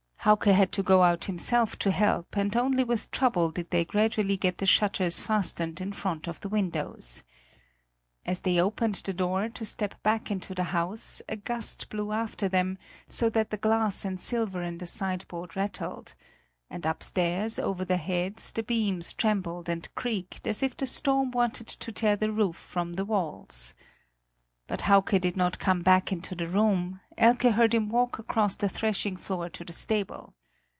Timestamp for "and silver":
14.05-14.61